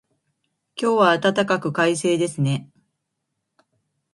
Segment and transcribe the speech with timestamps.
[0.75, 2.67] 今日は暖かく、快晴ですね。